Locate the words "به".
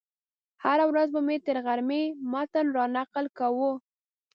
1.15-1.21